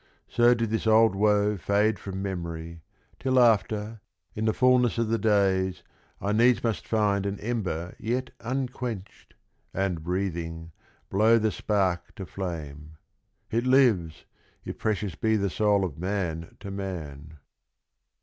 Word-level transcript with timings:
So 0.27 0.55
did 0.55 0.71
this 0.71 0.87
old 0.87 1.13
woe 1.13 1.57
fade 1.57 1.99
from 1.99 2.23
memory: 2.23 2.81
Till 3.19 3.39
after, 3.39 4.01
in 4.33 4.45
the 4.45 4.51
fulness 4.51 4.97
of 4.97 5.09
the 5.09 5.19
days, 5.19 5.83
I 6.19 6.31
needs 6.31 6.63
must 6.63 6.87
find 6.87 7.23
an 7.27 7.39
ember 7.39 7.93
yet 7.99 8.31
unquenched, 8.39 9.35
And, 9.75 10.03
breathing, 10.03 10.71
blow 11.11 11.37
the 11.37 11.51
spark 11.51 12.15
to 12.15 12.25
flame. 12.25 12.97
It 13.51 13.67
lives, 13.67 14.25
If 14.65 14.79
precious 14.79 15.13
be 15.13 15.35
the 15.35 15.51
soul 15.51 15.85
of 15.85 15.99
man 15.99 16.57
to 16.61 16.71
man. 16.71 17.37